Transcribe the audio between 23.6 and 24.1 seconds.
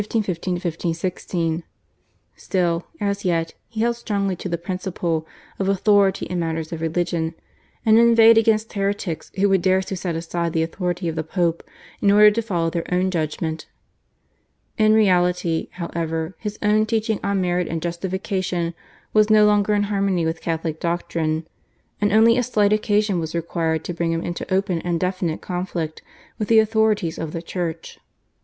to